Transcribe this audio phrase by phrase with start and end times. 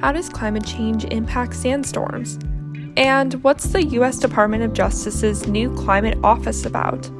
[0.00, 2.38] How does climate change impact sandstorms?
[2.96, 4.18] And what's the U.S.
[4.18, 7.10] Department of Justice's new climate office about?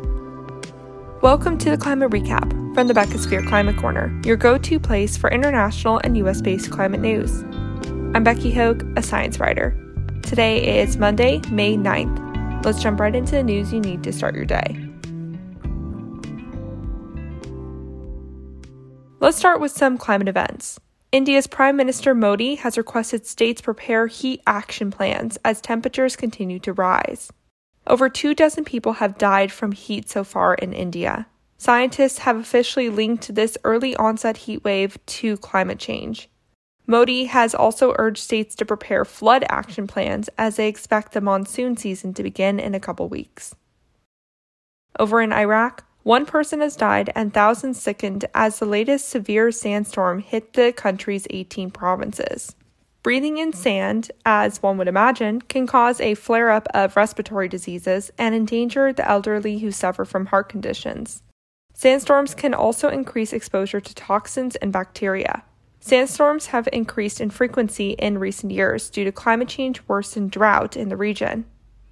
[1.22, 5.30] Welcome to the Climate Recap from the Beckosphere Climate Corner, your go to place for
[5.30, 6.42] international and U.S.
[6.42, 7.42] based climate news.
[8.14, 9.74] I'm Becky Hogue, a science writer.
[10.22, 12.64] Today is Monday, May 9th.
[12.64, 14.78] Let's jump right into the news you need to start your day.
[19.20, 20.78] Let's start with some climate events.
[21.16, 26.74] India's Prime Minister Modi has requested states prepare heat action plans as temperatures continue to
[26.74, 27.32] rise.
[27.86, 31.26] Over two dozen people have died from heat so far in India.
[31.56, 36.28] Scientists have officially linked this early onset heat wave to climate change.
[36.86, 41.78] Modi has also urged states to prepare flood action plans as they expect the monsoon
[41.78, 43.54] season to begin in a couple weeks.
[44.98, 50.20] Over in Iraq, one person has died and thousands sickened as the latest severe sandstorm
[50.20, 52.54] hit the country's 18 provinces.
[53.02, 58.12] Breathing in sand, as one would imagine, can cause a flare up of respiratory diseases
[58.18, 61.22] and endanger the elderly who suffer from heart conditions.
[61.74, 65.42] Sandstorms can also increase exposure to toxins and bacteria.
[65.80, 70.88] Sandstorms have increased in frequency in recent years due to climate change worsened drought in
[70.88, 71.46] the region.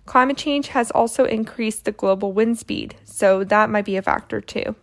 [0.06, 4.40] Climate change has also increased the global wind speed, so that might be a factor
[4.40, 4.76] too.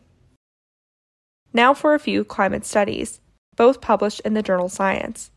[1.54, 3.20] Now for a few climate studies,
[3.56, 5.32] both published in the journal Science.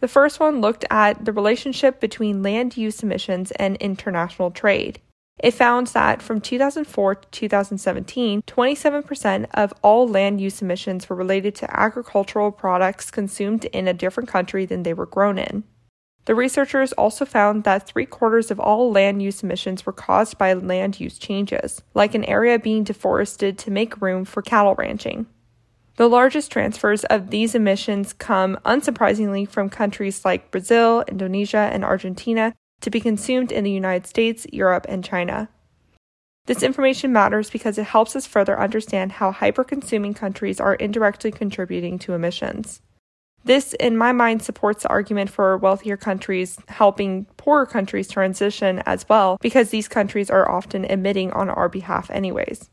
[0.00, 5.00] The first one looked at the relationship between land use emissions and international trade.
[5.40, 11.54] It found that from 2004 to 2017, 27% of all land use emissions were related
[11.56, 15.62] to agricultural products consumed in a different country than they were grown in.
[16.28, 20.52] The researchers also found that three quarters of all land use emissions were caused by
[20.52, 25.24] land use changes, like an area being deforested to make room for cattle ranching.
[25.96, 32.52] The largest transfers of these emissions come, unsurprisingly, from countries like Brazil, Indonesia, and Argentina
[32.82, 35.48] to be consumed in the United States, Europe, and China.
[36.44, 41.30] This information matters because it helps us further understand how hyper consuming countries are indirectly
[41.30, 42.82] contributing to emissions.
[43.44, 49.08] This, in my mind, supports the argument for wealthier countries helping poorer countries transition as
[49.08, 52.70] well, because these countries are often emitting on our behalf, anyways.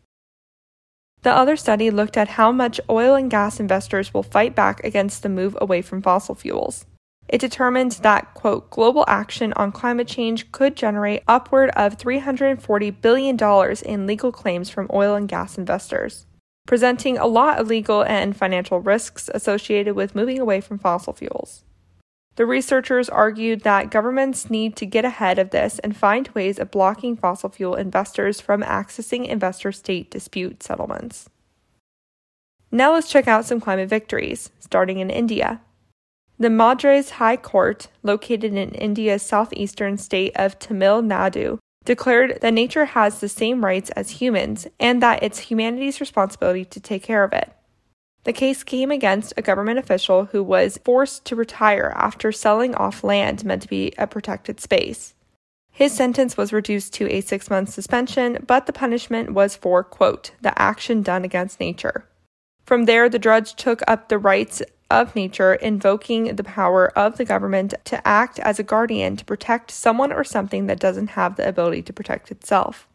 [1.22, 5.24] The other study looked at how much oil and gas investors will fight back against
[5.24, 6.86] the move away from fossil fuels.
[7.28, 13.38] It determined that, quote, global action on climate change could generate upward of $340 billion
[13.86, 16.28] in legal claims from oil and gas investors
[16.66, 21.64] presenting a lot of legal and financial risks associated with moving away from fossil fuels.
[22.36, 26.72] The researchers argued that governments need to get ahead of this and find ways of
[26.72, 31.30] blocking fossil fuel investors from accessing investor state dispute settlements.
[32.72, 35.62] Now let's check out some climate victories, starting in India.
[36.38, 42.85] The Madras High Court, located in India's southeastern state of Tamil Nadu, declared that nature
[42.85, 47.31] has the same rights as humans and that it's humanity's responsibility to take care of
[47.31, 47.51] it.
[48.25, 53.03] The case came against a government official who was forced to retire after selling off
[53.03, 55.13] land meant to be a protected space.
[55.72, 60.31] His sentence was reduced to a six month suspension, but the punishment was for, quote,
[60.41, 62.07] the action done against nature.
[62.66, 64.63] From there, the judge took up the rights
[65.01, 69.72] of nature, invoking the power of the government to act as a guardian to protect
[69.72, 72.88] someone or something that doesn't have the ability to protect itself.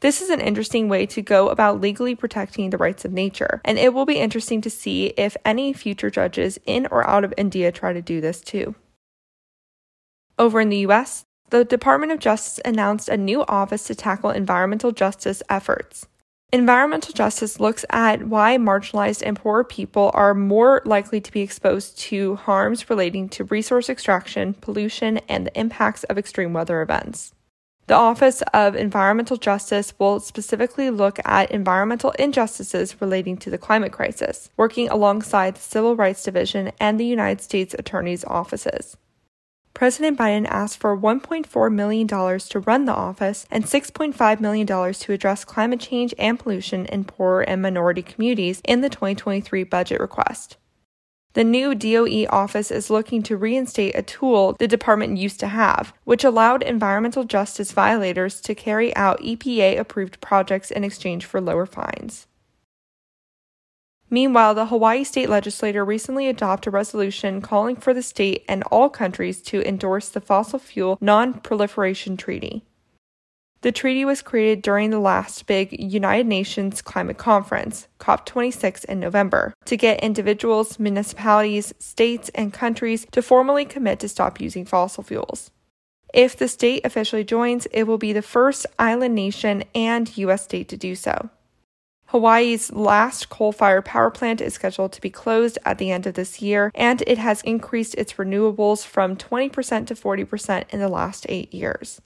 [0.00, 3.78] This is an interesting way to go about legally protecting the rights of nature, and
[3.78, 7.72] it will be interesting to see if any future judges in or out of India
[7.72, 8.74] try to do this too.
[10.38, 14.92] Over in the US, the Department of Justice announced a new office to tackle environmental
[14.92, 16.06] justice efforts.
[16.54, 21.98] Environmental justice looks at why marginalized and poor people are more likely to be exposed
[21.98, 27.34] to harms relating to resource extraction, pollution, and the impacts of extreme weather events.
[27.88, 33.90] The Office of Environmental Justice will specifically look at environmental injustices relating to the climate
[33.90, 38.96] crisis, working alongside the Civil Rights Division and the United States Attorney's offices.
[39.74, 45.44] President Biden asked for $1.4 million to run the office and $6.5 million to address
[45.44, 50.58] climate change and pollution in poorer and minority communities in the 2023 budget request.
[51.32, 55.92] The new DOE office is looking to reinstate a tool the department used to have,
[56.04, 61.66] which allowed environmental justice violators to carry out EPA approved projects in exchange for lower
[61.66, 62.28] fines.
[64.14, 68.88] Meanwhile, the Hawaii state legislature recently adopted a resolution calling for the state and all
[68.88, 72.62] countries to endorse the Fossil Fuel Non Proliferation Treaty.
[73.62, 79.52] The treaty was created during the last big United Nations climate conference, COP26, in November,
[79.64, 85.50] to get individuals, municipalities, states, and countries to formally commit to stop using fossil fuels.
[86.14, 90.44] If the state officially joins, it will be the first island nation and U.S.
[90.44, 91.30] state to do so.
[92.14, 96.14] Hawaii's last coal fired power plant is scheduled to be closed at the end of
[96.14, 101.26] this year, and it has increased its renewables from 20% to 40% in the last
[101.28, 102.00] eight years.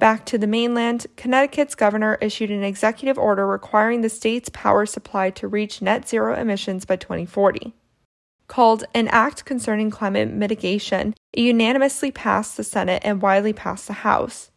[0.00, 5.30] Back to the mainland, Connecticut's governor issued an executive order requiring the state's power supply
[5.30, 7.72] to reach net zero emissions by 2040.
[8.48, 13.92] Called an Act Concerning Climate Mitigation, it unanimously passed the Senate and widely passed the
[13.92, 14.50] House.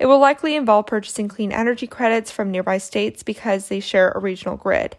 [0.00, 4.18] It will likely involve purchasing clean energy credits from nearby states because they share a
[4.18, 4.96] regional grid.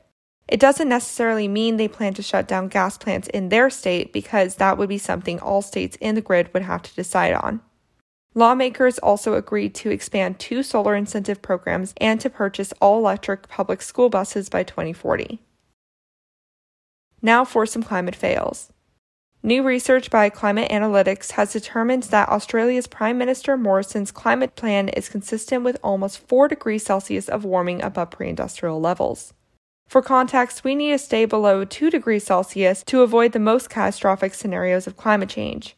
[0.47, 4.55] It doesn't necessarily mean they plan to shut down gas plants in their state because
[4.55, 7.61] that would be something all states in the grid would have to decide on.
[8.35, 13.81] Lawmakers also agreed to expand two solar incentive programs and to purchase all electric public
[13.81, 15.39] school buses by 2040.
[17.23, 18.71] Now for some climate fails.
[19.43, 25.09] New research by Climate Analytics has determined that Australia's Prime Minister Morrison's climate plan is
[25.09, 29.33] consistent with almost 4 degrees Celsius of warming above pre industrial levels.
[29.87, 34.33] For context, we need to stay below 2 degrees Celsius to avoid the most catastrophic
[34.33, 35.75] scenarios of climate change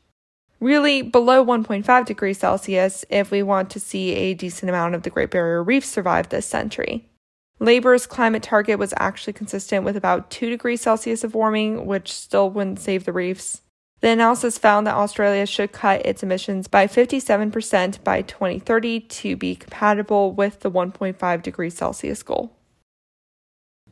[0.64, 5.10] really below 1.5 degrees Celsius if we want to see a decent amount of the
[5.10, 7.10] Great Barrier Reef survive this century.
[7.64, 12.50] Labor's climate target was actually consistent with about 2 degrees Celsius of warming, which still
[12.50, 13.62] wouldn't save the reefs.
[14.02, 19.56] The analysis found that Australia should cut its emissions by 57% by 2030 to be
[19.56, 22.52] compatible with the 1.5 degrees Celsius goal.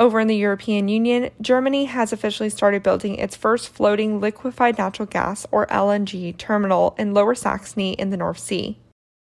[0.01, 5.05] Over in the European Union, Germany has officially started building its first floating liquefied natural
[5.05, 8.77] gas, or LNG, terminal in Lower Saxony in the North Sea.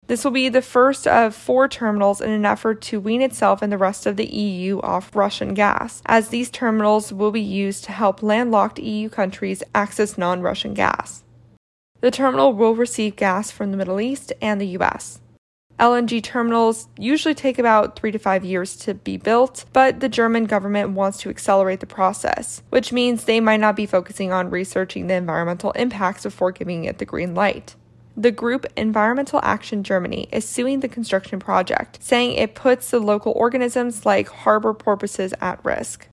[0.09, 3.73] This will be the first of four terminals in an effort to wean itself and
[3.73, 7.93] the rest of the EU off Russian gas, as these terminals will be used to
[7.93, 11.23] help landlocked EU countries access non Russian gas.
[12.01, 15.21] The terminal will receive gas from the Middle East and the US.
[15.79, 20.45] LNG terminals usually take about three to five years to be built, but the German
[20.45, 25.07] government wants to accelerate the process, which means they might not be focusing on researching
[25.07, 27.77] the environmental impacts before giving it the green light.
[28.17, 33.33] The group Environmental Action Germany is suing the construction project, saying it puts the local
[33.33, 36.09] organisms like harbor porpoises at risk.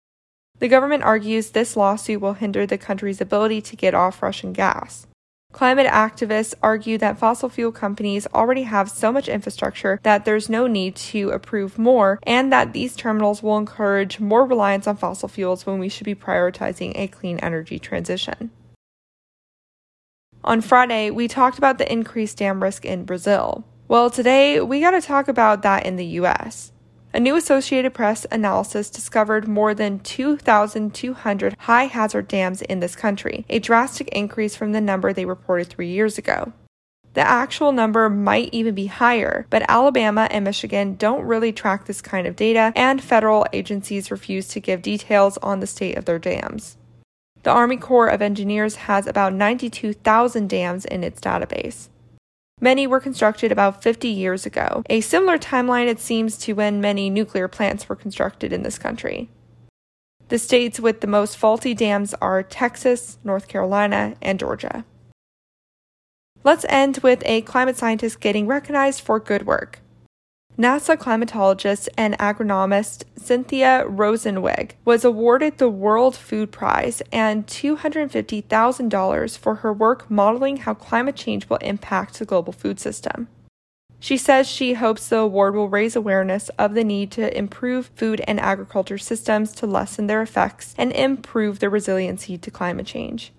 [0.60, 5.08] The government argues this lawsuit will hinder the country's ability to get off Russian gas.
[5.52, 10.68] Climate activists argue that fossil fuel companies already have so much infrastructure that there's no
[10.68, 15.66] need to approve more, and that these terminals will encourage more reliance on fossil fuels
[15.66, 18.52] when we should be prioritizing a clean energy transition.
[20.50, 23.64] On Friday, we talked about the increased dam risk in Brazil.
[23.88, 26.72] Well, today we got to talk about that in the US.
[27.14, 33.46] A new Associated Press analysis discovered more than 2,200 high hazard dams in this country,
[33.48, 36.52] a drastic increase from the number they reported three years ago.
[37.14, 42.02] The actual number might even be higher, but Alabama and Michigan don't really track this
[42.02, 46.18] kind of data, and federal agencies refuse to give details on the state of their
[46.18, 46.79] dams.
[47.44, 51.88] The Army Corps of Engineers has about 92,000 dams in its database.
[52.60, 57.10] Many were constructed about 50 years ago, a similar timeline it seems to when many
[57.10, 59.30] nuclear plants were constructed in this country.
[60.28, 64.84] The states with the most faulty dams are Texas, North Carolina, and Georgia.
[66.44, 69.80] Let's end with a climate scientist getting recognized for good work.
[70.60, 79.56] NASA climatologist and agronomist Cynthia Rosenzweig was awarded the World Food Prize and $250,000 for
[79.56, 83.30] her work modeling how climate change will impact the global food system.
[84.02, 88.22] She says she hopes the award will raise awareness of the need to improve food
[88.28, 93.32] and agriculture systems to lessen their effects and improve their resiliency to climate change.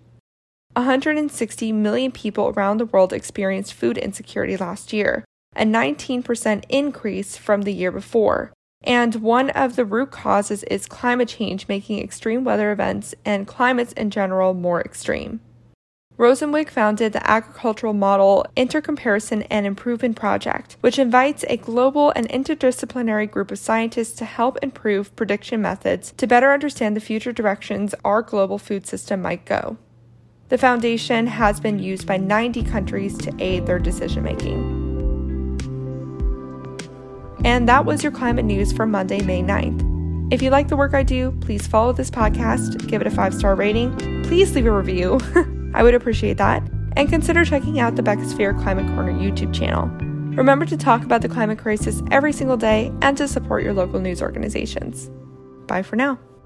[0.72, 5.24] 160 million people around the world experienced food insecurity last year,
[5.60, 8.52] a 19% increase from the year before.
[8.82, 13.92] And one of the root causes is climate change making extreme weather events and climates
[13.92, 15.40] in general more extreme.
[16.16, 23.30] Rosenzweig founded the Agricultural Model Intercomparison and Improvement Project, which invites a global and interdisciplinary
[23.30, 28.20] group of scientists to help improve prediction methods to better understand the future directions our
[28.20, 29.78] global food system might go.
[30.48, 34.79] The foundation has been used by 90 countries to aid their decision making.
[37.44, 40.32] And that was your climate news for Monday, May 9th.
[40.32, 43.35] If you like the work I do, please follow this podcast, give it a five
[43.35, 45.18] star rating, please leave a review.
[45.75, 46.62] I would appreciate that.
[46.97, 49.87] And consider checking out the Beckosphere Climate Corner YouTube channel.
[50.37, 54.00] Remember to talk about the climate crisis every single day and to support your local
[54.00, 55.11] news organizations.
[55.66, 56.18] Bye for now.